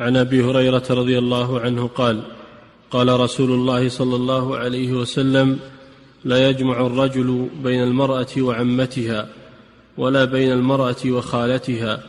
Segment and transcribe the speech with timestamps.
[0.00, 2.22] عن أبي هريرة رضي الله عنه قال
[2.90, 5.58] قال رسول الله صلى الله عليه وسلم
[6.24, 9.28] لا يجمع الرجل بين المرأة وعمتها
[9.96, 12.02] ولا بين المرأة وخالتها.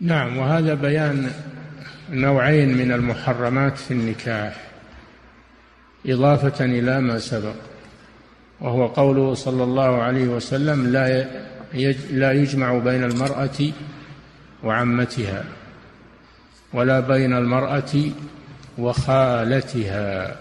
[0.00, 1.30] نعم وهذا بيان
[2.10, 4.70] نوعين من المحرمات في النكاح
[6.06, 7.54] إضافة إلى ما سبق
[8.60, 11.26] وهو قوله صلى الله عليه وسلم لا
[12.10, 13.58] لا يجمع بين المرأة
[14.64, 15.44] وعمتها.
[16.72, 17.92] ولا بين المرأة
[18.78, 20.36] وخالتها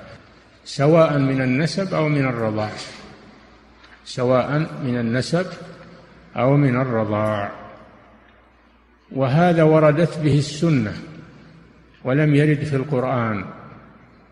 [0.65, 2.71] سواء من النسب أو من الرضاع.
[4.05, 5.45] سواء من النسب
[6.35, 7.51] أو من الرضاع.
[9.11, 10.93] وهذا وردت به السنة
[12.03, 13.45] ولم يرد في القرآن.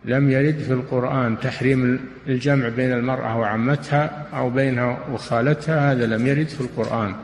[0.06, 6.48] لم يرد في القرآن تحريم الجمع بين المرأة وعمتها أو بينها وخالتها هذا لم يرد
[6.48, 7.16] في القرآن.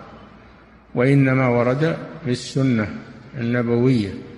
[0.95, 2.87] وإنما ورد في السنة
[3.37, 4.30] النبوية.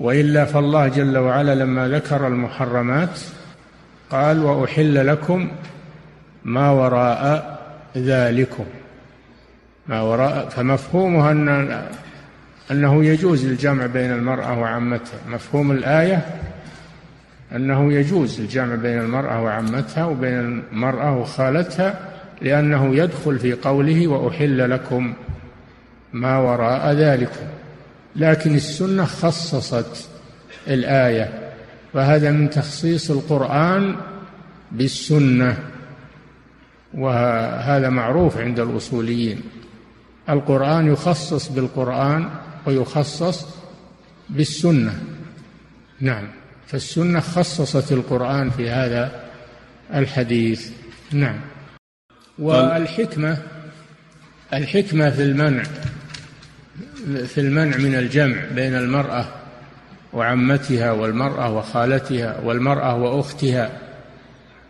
[0.00, 3.20] وإلا فالله جل وعلا لما ذكر المحرمات
[4.10, 5.48] قال وأحل لكم
[6.44, 7.58] ما وراء
[7.96, 8.64] ذلكم.
[9.88, 11.82] ما وراء فمفهومها أن
[12.70, 15.18] أنه يجوز الجمع بين المرأة وعمتها.
[15.28, 16.26] مفهوم الآية
[17.56, 21.94] أنه يجوز الجمع بين المرأة وعمتها وبين المرأة وخالتها
[22.40, 25.14] لأنه يدخل في قوله وأحل لكم
[26.12, 27.46] ما وراء ذلكم.
[28.16, 30.08] لكن السنة خصصت
[30.68, 31.52] الآية
[31.94, 33.96] وهذا من تخصيص القرآن
[34.72, 35.58] بالسنة
[36.94, 39.40] وهذا معروف عند الأصوليين.
[40.28, 42.30] القرآن يخصص بالقرآن
[42.66, 43.46] ويخصص
[44.30, 45.00] بالسنة.
[46.00, 46.28] نعم
[46.66, 49.24] فالسنة خصصت القرآن في هذا
[49.94, 50.70] الحديث.
[51.12, 51.40] نعم.
[52.38, 53.38] والحكمة
[54.54, 55.62] الحكمة في المنع.
[57.26, 59.24] في المنع من الجمع بين المرأة
[60.12, 63.70] وعمتها والمرأة وخالتها والمرأة وأختها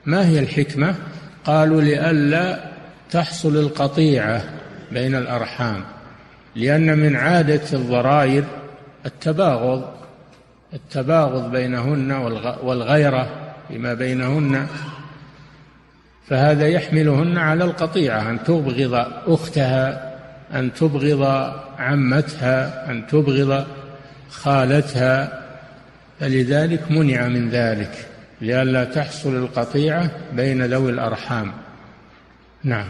[0.06, 0.94] ما هي الحكمة؟
[1.44, 2.64] قالوا لئلا
[3.10, 4.42] تحصل القطيعة
[4.92, 5.84] بين الأرحام
[6.56, 8.44] لأن من عادة الضرائر
[9.06, 9.84] التباغض
[10.74, 12.12] التباغض بينهن
[12.62, 14.66] والغيرة فيما بينهن
[16.28, 20.11] فهذا يحملهن على القطيعة أن تبغض أختها
[20.54, 21.22] أن تبغض
[21.78, 23.66] عمتها أن تبغض
[24.30, 25.42] خالتها
[26.20, 28.06] فلذلك منع من ذلك
[28.40, 31.52] لئلا تحصل القطيعة بين ذوي الأرحام.
[32.64, 32.86] نعم.